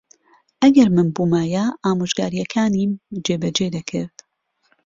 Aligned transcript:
ئەگەر 0.63 0.89
من 0.95 1.07
بوومایە، 1.15 1.65
ئامۆژگارییەکانیم 1.83 2.91
جێبەجێ 3.25 3.67
دەکرد. 3.75 4.15